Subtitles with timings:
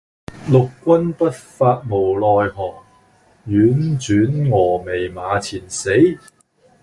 [0.49, 2.73] 六軍不發無奈何，
[3.47, 5.91] 宛轉蛾眉馬前死。